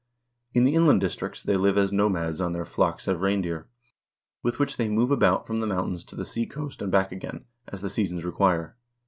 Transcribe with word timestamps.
In 0.55 0.63
the 0.63 0.73
inland 0.73 0.99
districts 0.99 1.43
they 1.43 1.57
live 1.57 1.77
as 1.77 1.91
nomads 1.91 2.41
on 2.41 2.53
their 2.53 2.65
flocks 2.65 3.07
of 3.07 3.21
reindeer, 3.21 3.67
with 4.41 4.57
which 4.57 4.77
they 4.77 4.89
move 4.89 5.11
about 5.11 5.45
from 5.45 5.57
the 5.57 5.67
mountains 5.67 6.03
to 6.05 6.15
the 6.15 6.25
seacoast 6.25 6.81
and 6.81 6.91
back 6.91 7.11
again, 7.11 7.45
as 7.67 7.81
the 7.81 7.89
seasons 7.91 8.25
require. 8.25 8.75